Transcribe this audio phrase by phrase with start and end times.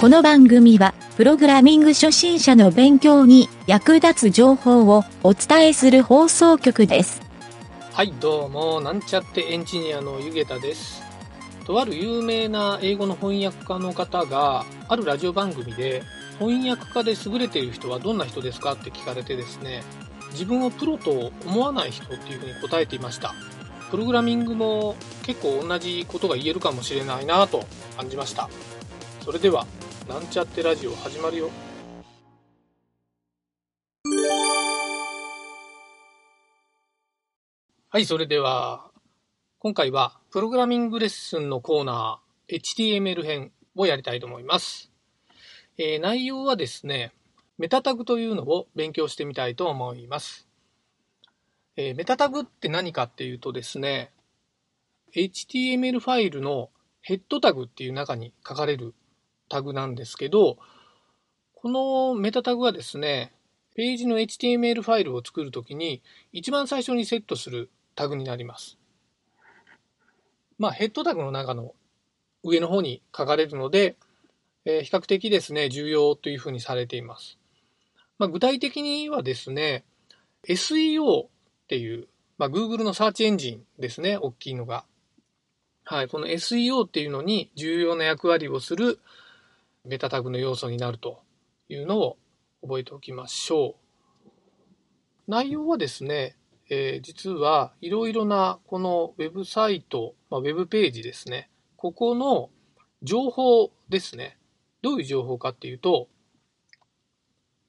[0.00, 7.20] この番組は、プログラミング初心者の勉強に役立つ情報をお伝えする放送局です。
[7.94, 11.02] はい、どうも、なんちゃってエンジニアのゆげたです。
[11.66, 16.04] とある有名な英語の翻訳家の方が、あるラジオ番組で、
[16.38, 19.82] 翻訳家で優れている人はどんな人ですかって聞かれてですね、
[20.30, 23.34] 自分をプロと思わない人っていうふうに答えていました。
[23.90, 24.94] プログラミングも
[25.24, 28.48] 結構同じことが言えるかもしれないなと感じました。
[29.24, 29.66] それでは、
[30.08, 31.50] なんちゃってラジオ始まるよ。
[37.90, 38.90] はい、それでは、
[39.58, 44.90] 今回はプログラミングレッスンのコーナー HTML 編をやりたいと思います。
[45.76, 47.12] えー内容はですね、
[47.58, 50.48] メタタグというのを勉強してみたいと思います。
[51.76, 54.10] えーメタタグって何かっていうとですね、
[55.14, 56.70] HTML ファイルの
[57.02, 58.94] ヘッドタグっていう中に書かれる
[59.48, 60.58] タグなんですけど、
[61.54, 63.32] このメタタグはですね、
[63.74, 68.78] ページの HTML ファイルを作るときに一番最初にセットするタグになります。
[70.58, 71.74] まあ、ヘッドタグの中の
[72.42, 73.96] 上の方に書かれるので、
[74.64, 77.38] えー比較的ですね、重要というふうにされています。
[78.18, 79.84] まあ、具体的にはですね、
[80.46, 81.28] SEO っ
[81.68, 84.84] ていう、まあ、Google のサーチエンジンですね、大きいのが。
[85.84, 88.98] はい、この SEO っていうのに重要な役割をする
[89.88, 91.22] メタタグの要素になると
[91.68, 92.18] いうのを
[92.62, 93.76] 覚えておきましょ
[94.26, 94.30] う。
[95.26, 96.36] 内容はですね、
[96.70, 102.50] えー実はいろいろなこのウェブサイト、まあ、ウェブページですね、ここの
[103.02, 104.36] 情報ですね。
[104.82, 106.08] どういう情報かっていうと、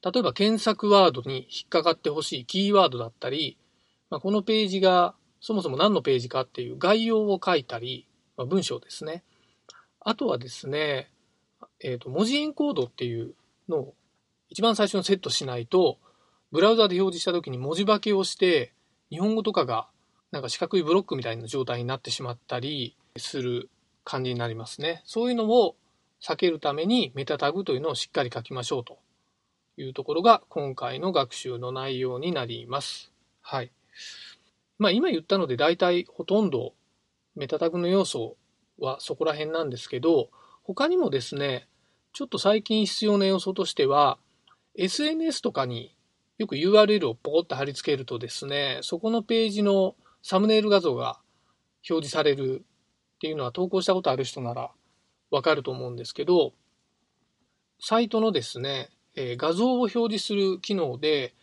[0.04, 3.56] 例えば検索ワードに引っかかってほしいキーワードだったり、
[4.10, 9.24] まあ、このページがそもそも何のページかっていう概要を書いたり、まあ、文章ですね。
[10.00, 11.10] あとはですね、
[11.80, 13.34] えーと、文字エンコードっていう
[13.68, 13.94] のを
[14.48, 15.98] 一番最初にセットしないと、
[16.52, 18.72] ブラウザで表示した時に文字化けをして、
[19.10, 19.88] 日本語とかが
[20.30, 23.68] なんか四角いブロックみたいな状態になってしまったりする
[24.04, 25.02] 感じになりますね。
[25.04, 25.76] そういうのを
[26.22, 28.98] 避けるためにメタタグというのをしっかり書きましょうと
[29.76, 33.12] いうところが今回の学習の内容になります。
[33.40, 33.72] はい。
[34.78, 36.74] まあ今言ったので大体ほとんど
[37.34, 38.36] メタタグの要素
[38.78, 40.30] はそこら辺なんですけど、
[40.72, 41.66] 他にもですね、
[42.12, 44.18] ちょっと最近必要な要素としては、
[44.76, 45.96] SNS とかに
[46.38, 51.18] よく URL をポコッと貼り付けるとですね、そこのページのサムネイル画像が
[51.88, 52.64] 表示される
[53.16, 54.70] っていうのは投稿したことある人なら
[55.32, 56.52] わかると思うんですけど、
[57.80, 61.34] サイトのですね、え画像を表示する機能で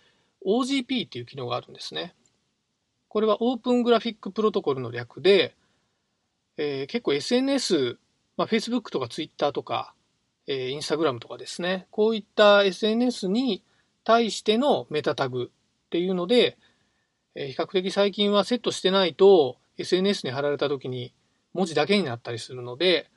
[0.45, 2.15] OGP っていう機能があるんですね。
[3.09, 5.53] これはオープングラフィックプロトコルの略で、
[6.55, 7.97] えー結構 SNS、
[8.37, 9.93] まあ、Facebook とか Twitter とか、
[10.45, 13.63] えー Instagram とかですね、こういった SNS に
[14.03, 16.57] 対してのメタタグっていうので、
[17.35, 21.13] えー比較的最近はセットしてないと SNS に貼られた時に
[21.53, 23.09] 文字だけになったりするので、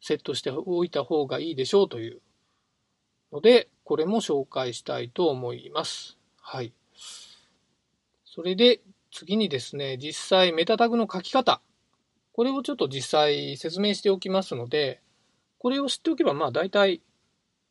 [0.00, 2.20] セットしておいた方がいいでしょうという
[3.32, 6.18] ので、これも紹介したいと思います。
[6.40, 6.72] はい。
[8.24, 11.62] それで次にですね、実際メタタグの書き方。
[12.36, 15.00] これをちょっと実際説明しておきますので、
[15.56, 17.00] これを知っておけばまあ大体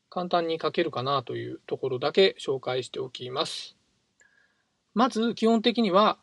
[0.10, 3.78] 簡単に書けるかなというところだけ紹介しておきます。
[4.96, 6.18] まず基本的には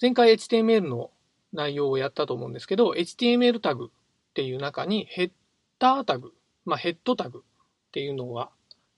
[0.00, 1.10] 前回 HTML の
[1.52, 5.30] 内容をやったと思うんですけど、HTML タグっていう中にヘッ
[5.78, 6.32] ダータグ、
[6.64, 8.48] まあヘッドタグっていうのが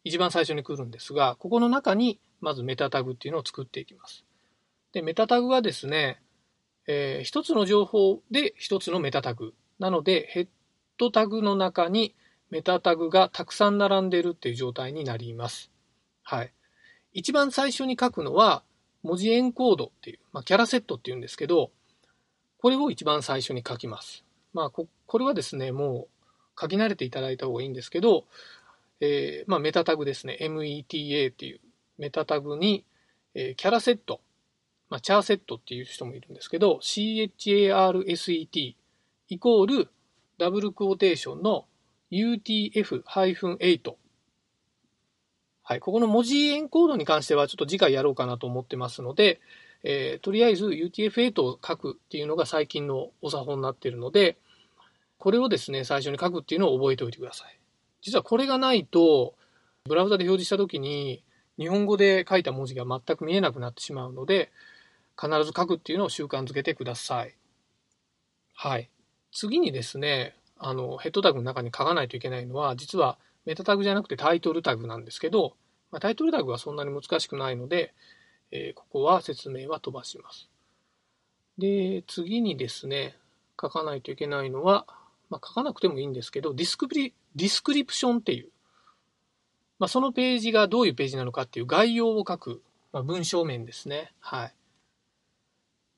[0.05, 4.25] 一番最初に来るんですが、ここの中にまずメタタグっていうのを作っていきます。
[4.93, 6.23] で、メタタグはですね、
[6.87, 9.55] えー一つの情報で一つのメタタグ。
[9.79, 10.49] なので、ヘッ
[10.99, 12.15] ドタグの中に
[12.51, 15.71] メタタグがたくさん並んでいるっていう状態になります。
[16.23, 16.53] はい。
[17.13, 18.63] 一番最初に書くのは、
[19.03, 21.71] 文字エンコードっていう、まあ、キャラセットっていうんですけど、
[22.59, 24.25] これを一番最初に書きます。
[24.53, 26.09] まあ、ここれはですね、も
[26.57, 28.25] う書き慣れていただいた方がいいんですけど、
[29.01, 31.61] えーまあ、メタタグですね、META っていう
[31.99, 32.85] メタタグに、
[33.35, 34.21] えーキャラセット、
[34.89, 38.75] まあ、チャーセットっていう人もいるんですけど、CHARSET
[39.29, 39.89] イコール
[40.39, 41.67] ダブルクォーテーションの
[42.13, 43.95] UTF-8
[45.69, 49.41] はい、ここの文字エンコードに関してはちょっと次回やろうかなと思ってますので、
[49.83, 54.37] えーとりあえず UTF-8 を書くっていうのが最近のお作法になっているので、
[55.19, 57.59] これをですね、最初に書くっていうのを覚えておいてください。
[58.03, 59.35] 実はこれがないと、
[59.85, 61.25] ブラウザで表示したときに、
[61.59, 64.53] 日本語で書いた文字が全く見えなくなってしまうので、
[65.21, 67.37] 必ず書くっていうのを習慣づけてください。
[68.55, 68.91] はい。
[69.33, 75.57] 次にですね、あの、ヘッドタグの中に書かないといけないのは、実はメタタグじゃなくてタイトルタグなんですけど、
[75.91, 77.95] まあ、タイトルタグはそんなに難しくないので、
[78.51, 80.49] えー、ここは説明は飛ばします。
[81.59, 83.17] で、次にですね、
[83.61, 84.87] 書かないといけないのは、
[85.31, 88.51] まあ、書かなくてもいいんですけど、ディスクリ description っていう、
[89.79, 92.63] まあ、そのページがどういうページなのかっていう概要を書く、
[92.93, 94.13] まあ、文章面ですね。
[94.21, 94.55] はい。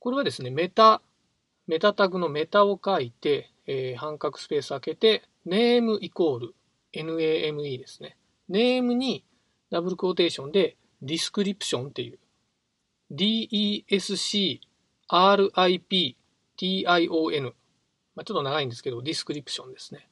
[0.00, 1.03] これはですね、メタ、
[1.67, 6.55] メタタグのメタを書いて、えー、半角スペース開けて、ネームイコール、
[6.95, 8.17] name ですね。
[8.49, 9.25] ネームに
[9.71, 12.19] ダブルクォーテーションで description っていう
[13.12, 14.59] DESCRIPTION
[18.19, 20.09] まあ、ちょっと長いんですけど、 description ですね。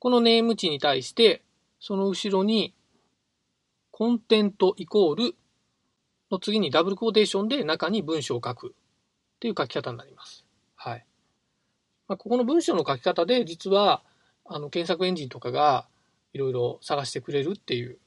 [0.00, 1.40] この name 値に対して、
[1.78, 2.74] その後ろに、
[3.92, 5.36] コンテントイコール
[6.30, 8.70] の次にダブルクォーテーションで中に文章を書くっ
[9.40, 10.44] ていう書き方になります。
[10.76, 11.04] はい。
[12.08, 14.02] まあ、ここの文章の書き方で実は
[14.44, 15.86] あの検索エンジンとかが
[16.32, 17.98] いろいろ探してくれるっていう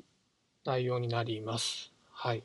[0.66, 1.92] 内容になります。
[2.12, 2.44] はい。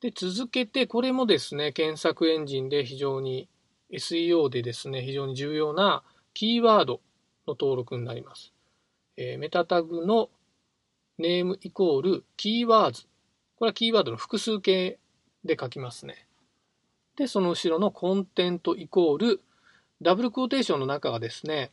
[0.00, 3.48] で、続けてこれもですね、検索エンジンで非常に
[3.92, 6.02] SEO でですね、非常に重要な
[6.32, 7.00] キーワード
[7.46, 8.52] の登録になります。
[9.16, 10.28] えー、メタタグの
[11.18, 13.06] ネームイコールキーワーズ。
[13.56, 14.98] これはキーワードの複数形
[15.44, 16.26] で書きますね。
[17.16, 19.40] で、その後ろのコンテントイコール
[20.02, 21.70] ダブルクォーテーションの中がですね、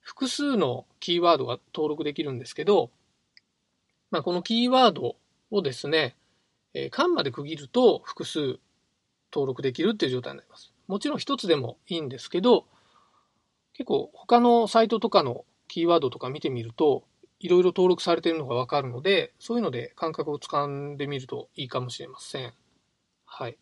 [0.00, 2.90] 複数のキーワードが登録できるんですけど、
[4.10, 5.16] まあ、このキーワード
[5.50, 6.16] をですね、
[6.74, 8.58] えー、間まで区切ると複数
[9.32, 10.72] 登録できるっていう状態になります。
[10.86, 12.66] もちろん一つでもいいんですけど、
[13.72, 17.04] 結構他のサイトとかのキーワードとか見てみると、
[17.42, 22.52] いろいろ登録されているのがわかるので、そういうので感覚をつかんでみるといいかもしれません。
[23.24, 23.58] はい。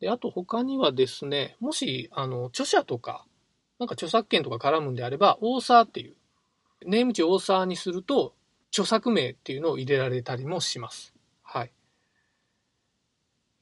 [0.00, 3.26] で、あと他にはですね、もし、あの、著者とか、
[3.78, 6.16] なんか著作権とか絡むんであれば、オーサーっていう、
[6.86, 8.34] ネーム値オーサーにすると、
[8.70, 11.14] 著作名っていうのを入れられたりもします。
[11.42, 11.72] はい。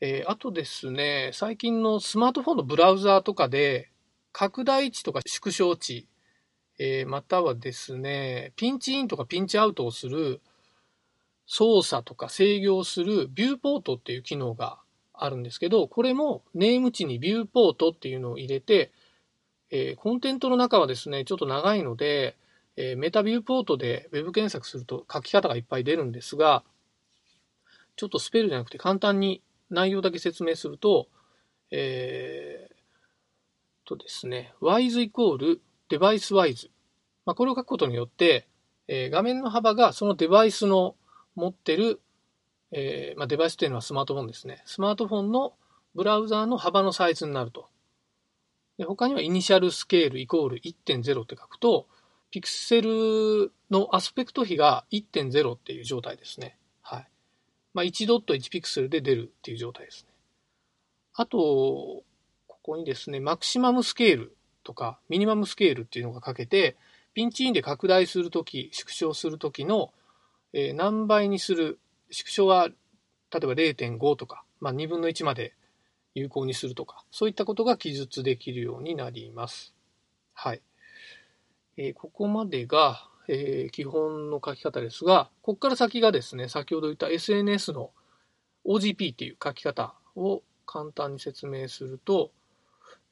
[0.00, 3.90] えー、あとですね、最近のスマートフォンのブラウザーとかで、
[4.32, 6.06] 拡大値とか縮小値、
[6.78, 10.40] えー、またはですね、ピンチインとかピンチアウトをする
[11.46, 14.78] 操作とか制御をするビューポートっていう機能が
[15.14, 18.92] あるんですけど、これもネーム値にビューポートっていうのを入れて、
[19.70, 22.36] えー、コンテントの中はですね、ちょっと長いので、
[22.76, 26.62] えー、メタビューポートで Web 検索すると書き方がいっぱい出るんですが、
[27.96, 31.08] ちょっとスペルじゃなくて簡単に内容だけ説明すると、
[31.70, 36.68] えー、とですね、wise イコールデバイス wise。
[37.24, 38.48] まあ、これを書くことによって、
[38.88, 40.94] えー、画面の幅がそのデバイスの
[41.34, 42.00] 持ってる、
[42.72, 44.62] えー、まあ、デバイスというのはスマートフォンですね。
[44.64, 45.54] スマートフォンの
[45.94, 47.68] ブラウザーの幅のサイズになると。
[48.78, 51.86] で他にはイニシャルスケールイコール1.0って書くと、
[52.30, 56.58] ピクセルのアスペクト比が1.0っていう状態ですね。
[56.82, 57.08] はい。
[57.72, 60.10] まあ、1ドット1ピクセルで出るっていう状態ですね。
[61.14, 62.04] あと、こ
[62.62, 64.36] こにですね、マクシマムスケール
[64.66, 66.76] とかミニマムスケールっていうのが書けて、
[67.14, 69.92] ピンチインで拡大するとき、縮小するときの、
[70.52, 71.78] えー、何倍にする、
[72.10, 75.54] 縮小は例えば0.5とか、まあ、2分の1まで
[76.14, 79.72] 有効にするとか、そういったことが記述できるようになります。
[80.34, 80.62] はい。
[81.76, 87.90] えー、ここまでが、えー、基本の書き方ですが、ここから先がですね、先ほど言った SNS の
[88.66, 92.30] OGP っていう書き方を簡単に説明すると、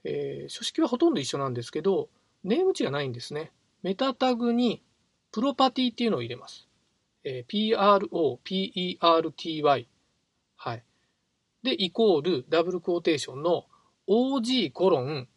[0.05, 2.09] えー、書式はほとんど一緒なんですけど、
[2.45, 3.53] ネーム値がないんですね。
[3.83, 4.83] メタタグに
[5.33, 6.69] プロパティっていうのを入れます。
[7.25, 9.87] えー、PROPERTY。
[10.57, 10.83] はい。
[11.63, 13.65] で、イコールダブルクォーテーションの
[14.07, 15.29] OG コロン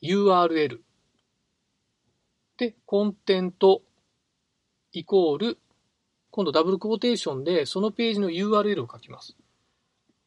[0.00, 0.78] URL。
[2.56, 3.82] で、コンテント
[4.92, 5.58] イコール、
[6.30, 9.36] 今度ダブルクォーテーションでそのページの URL を書きます。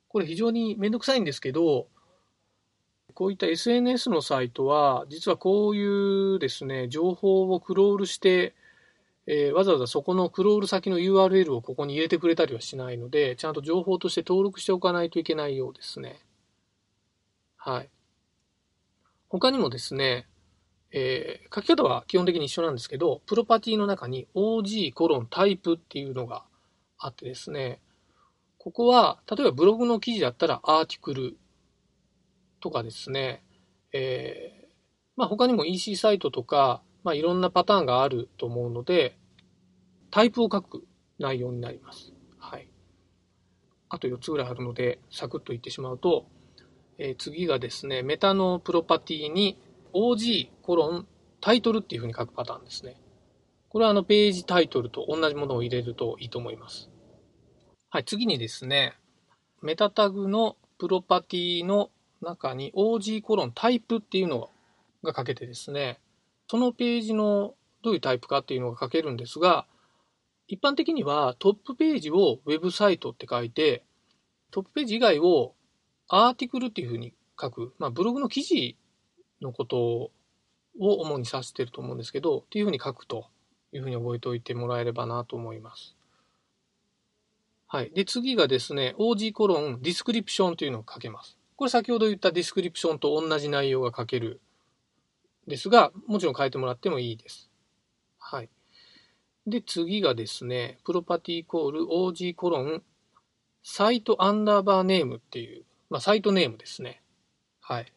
[0.10, 1.88] これ非常にめんどくさいんですけど、
[3.16, 8.54] こういった SNS のサイトは、実はこういうですね、情報をクロールして、
[9.26, 16.20] えー、わざわざそこのクロール先の URL をここに入れてくれたりはしないので、ちゃんと情報として登録しておかないといけないようですね。
[17.56, 17.90] はい。
[19.30, 20.28] 他にもですね、
[20.92, 26.44] えー、書き方は基本的に一緒なんですけど、プロパティの中に OG コロンタイプっていうのが
[26.98, 27.80] あってですね、
[28.58, 31.38] ここは、例えばブログの記事だったらアーティクル
[32.66, 33.44] とかですね、
[33.94, 34.66] えー、
[35.16, 39.20] まあ他にも EC サイトとか、まあいろんなパターンがあると思うので、
[40.10, 40.84] タイプを書く
[41.20, 42.12] 内容になります。
[42.40, 42.68] はい。
[43.88, 46.26] あと4つぐらいあるので、サクッと言ってしまうと、
[46.98, 49.60] えー、次がですね、メタのプロパティに
[49.94, 51.08] OG コロン
[51.40, 52.96] タイトルっていうふうに書くパターンですね。
[53.70, 56.90] これはあのページタイトルと同じものを入れるといいと思います。
[57.92, 58.96] はい、次にですね、
[59.62, 61.92] メタタグのプロパティの
[62.26, 64.50] 中に OG コロンタイプっていうの
[65.04, 66.00] が書けてですね、
[66.50, 67.54] そのページの
[67.84, 69.66] どういうタイプかっていうのが書けるんですが、
[70.48, 73.84] 一般的にはトップページをウェブサイトって書いて、
[74.52, 75.54] トップページ以外を
[76.08, 78.78] article っていうふうに書く、まあ、ブログの記事
[79.42, 80.12] のことを
[80.80, 83.28] 主に指してると思うんですけど、っていうふうに書くと
[83.72, 85.96] いうふうに覚えておいてもらえればなと思います。
[87.68, 87.92] はい。
[87.92, 91.38] で、次がですね、OG コロン description というのを書けます。
[91.56, 94.42] これ先ほど言った description と同じ内容が書ける
[95.48, 97.50] ですが、もちろん変えてもらってもいいです。
[98.20, 98.50] はい。
[99.48, 102.84] で、次がですね、 property イコール OG コロン
[103.64, 107.02] サイトアンダーバーネームっていう、まあ、サイトネームですね。
[107.62, 107.92] はい。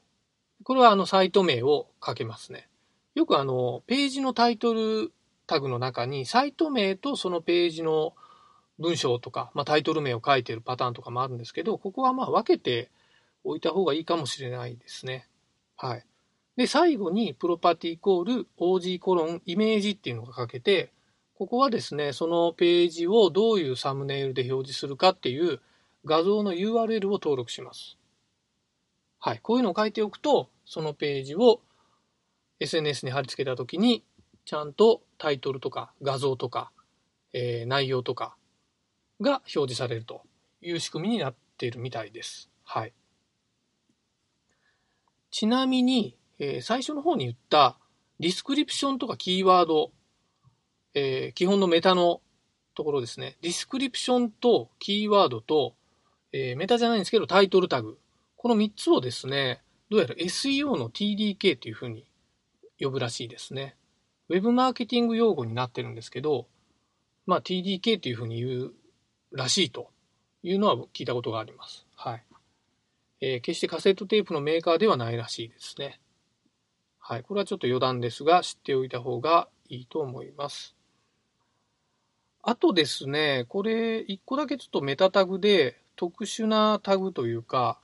[0.63, 2.69] これはあのサイト名を書けますね。
[3.15, 5.13] よくあの、ページのタイトル
[5.47, 8.15] タグの中に、サイト名とそのページの
[8.79, 12.91] 文章とか、まあ、タイトル名を書いてるパターンとかもあるんですけど、ここはまあ分けて
[13.49, 15.29] おいた方がいいかもしれないですね。
[15.77, 16.05] はい。
[16.57, 20.93] で、最後にプロパティイコール OG コロンイメージっていうのが書けて、
[21.35, 25.61] ここはですね、そのページをどういうサムネイルで表示するかっていう
[26.05, 27.97] 画像の URL を登録します。
[29.21, 29.41] はい。
[29.41, 31.61] こういうのを書いておくと、そのページを
[32.61, 34.05] SNS に貼り付けたときに、
[34.45, 36.71] ちゃんとタイトルとか画像とか、
[37.33, 38.35] えー、内容とか
[39.21, 40.23] が表示されると
[40.61, 42.51] いう仕組みになっているみたいです。
[42.65, 42.93] はい。
[45.31, 47.79] ちなみに、えー、最初の方に言った
[48.21, 49.93] description とかキーワード、
[50.95, 52.21] えー、基本のメタの
[52.75, 53.37] ところですね。
[53.43, 55.75] description とキーワードと、
[56.33, 57.99] えー、メタじゃないんですけどタイトルタグ。
[58.37, 62.07] この3つをですね、どうやら SEO の TDK というふうに
[62.81, 63.77] 呼ぶらしいですね。
[64.29, 66.47] ウェブマーケティング用語になってるんですけど、
[67.27, 68.73] まあ TDK というふうに言う
[69.33, 69.91] らしいと
[70.43, 71.87] いうのは聞いたことがあります。
[71.97, 72.25] はい。
[73.21, 76.01] えー、決してカセットテープのメーカーではないらしいですね。
[76.99, 77.23] はい。
[77.23, 80.77] これはちょっと余談ですが、知っておいた方がいいと思います。
[82.43, 87.81] あとですね、これ、一個だけちょっとメタタグで特殊なタグというか、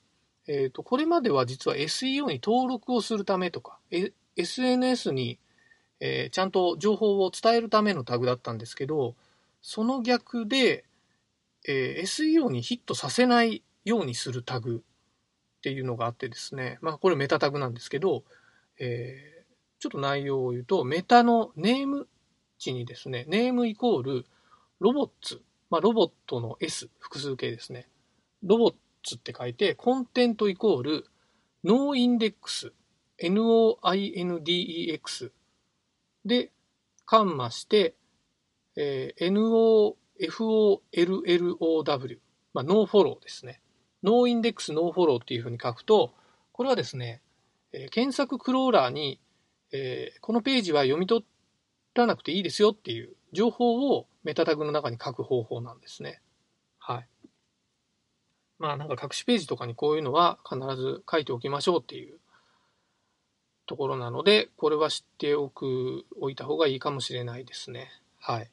[0.47, 3.79] えっ、ー、と、これまでは実は SEO に登録をするためとか、
[4.37, 5.39] SNS に、
[6.01, 9.17] えー、ちゃんと情報を伝えるためのタグだったんですけど、
[9.63, 10.85] その逆で、
[11.67, 14.85] えー、SEO にヒットさせないようにするタグ
[15.65, 18.23] っていうのがあってですね、まあこれメタタグなんですけど、
[18.79, 19.45] えー、
[19.81, 22.07] ちょっと内容を言うと、メタのネーム
[22.59, 24.27] 値にですね、ネームイコール
[24.81, 25.41] ロボッツ、
[25.71, 27.89] まあロボットの S、複数形ですね。
[28.43, 31.07] ロボッツって書いて、コンテントイコール
[31.65, 32.75] ノーインデックス、
[33.23, 35.31] NOINDEX
[36.27, 36.53] で、
[37.07, 37.95] カンマして、
[38.77, 39.97] えー、
[40.29, 42.19] NOFOLLOW、
[42.53, 43.63] まあ、 nofollow ですね。
[44.05, 46.13] noindex、nofollow っていうふうに書くと、
[46.53, 47.23] これはですね、
[47.73, 49.19] え、検索クローラーに、
[49.73, 51.25] え、このページは読み取
[51.95, 56.21] らなくていいですよっていう情報をメタタグの中に書く方法なんですね。
[56.79, 57.09] はい。
[58.59, 62.19] まあなんか隠しページとかにこういうのは必ず書いておきましょうっていう
[63.67, 67.91] ところなので、これは知っておく、おいた方がいいかもしれないですね。
[68.21, 68.51] はい。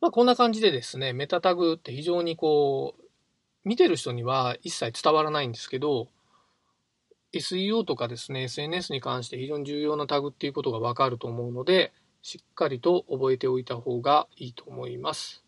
[0.00, 3.07] まあこんな感じでですね、メタタグって非常にこう、
[3.68, 6.08] 見てる人には一切伝わらないんですけど、
[7.34, 15.44] SEO とかですね、SNS に関して非常に重要なタグっていうことがわかると思うので、しっかりと覚えておいた方がいいと思います。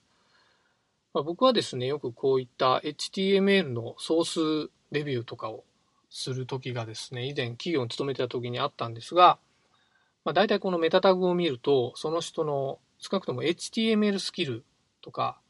[1.14, 5.64] まあ、僕はですね、よくこういった HTML のソースレビューとかを
[6.10, 9.38] する時がですね、以前企業に勤めてた時にあったんですが、
[10.26, 14.62] まあ、大体このメタタグを見ると、その人の少なくとも HTML スキル
[15.00, 15.40] とか、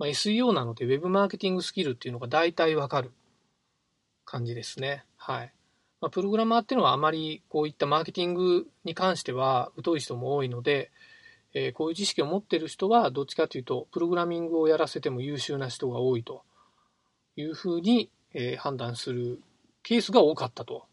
[0.00, 3.12] まあ、SEO なので Web マーケティングスキルっていうのが大体わかる
[4.24, 5.04] 感じですね。
[5.18, 5.52] はい。
[6.00, 10.90] まあ、プログラマーっていうのはあまりこういったマーケティングに関しては疎い人も多いので、
[11.52, 16.44] えー、こういう知識を持ってる人はどっちかというとプログラミングをやらせても優秀な人が多いと
[17.36, 19.42] いうふうに、えー、判断する
[19.82, 20.86] ケースが多かったと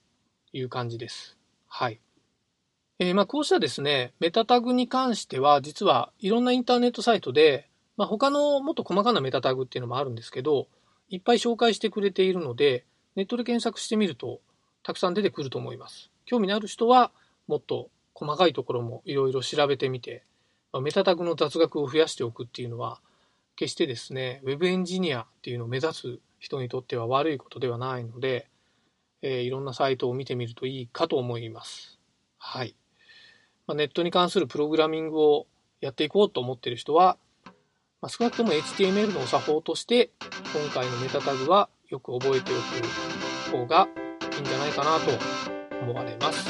[0.52, 1.38] いう感じです。
[1.70, 2.02] はい。
[3.00, 7.67] えー、まあこうしたですね、メタタグに関しては実はいろんなインターネットサイトで、
[7.98, 10.68] まあ、他のもっと細かなメタタグっていうのもあるんですけど、
[11.10, 12.86] いっぱい紹介してくれているので、
[13.16, 14.40] ネットで検索してみると
[14.84, 16.12] たくさん出てくると思います。
[16.26, 17.12] 興味のある人は
[17.48, 20.24] もっと細かいところもいろいろ調べてみて、
[20.72, 23.00] まあ、メタタグの雑学を増やしておくっていうのは、
[23.56, 28.48] 決してですね、ウェブエンジニアっていうのを目指す人にとっては悪いことではないので、
[29.24, 32.00] えー、いろんなサイトを見てみるといいかと思います。
[32.38, 32.76] はい。
[33.66, 35.48] まあ、ネットに関するプログラミングを
[35.82, 37.18] やっていこうと思っている人は、
[38.02, 40.12] まあ、少なくとも HTML のお作法として、
[40.54, 43.88] 今回のメタタグはよく覚えておく方が
[44.36, 45.12] いいんじゃないかなと
[45.82, 46.48] 思われます。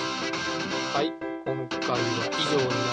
[0.93, 1.13] はい、
[1.45, 2.86] 今回は以上に